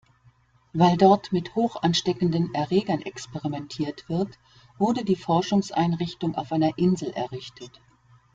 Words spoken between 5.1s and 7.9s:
Forschungseinrichtung auf einer Insel errichtet.